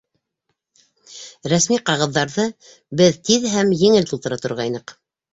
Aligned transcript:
Рәсми 1.51 1.77
ҡағыҙҙарҙы 1.89 2.45
беҙ 3.01 3.19
тиҙ 3.29 3.45
һәм 3.51 3.69
еңел 3.83 4.09
тултыра 4.13 4.39
торғайныҡ. 4.47 4.95